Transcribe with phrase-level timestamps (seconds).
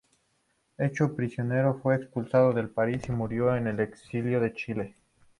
[0.79, 4.95] Hecho prisionero, fue expulsado del país y murió en el exilio en Chile.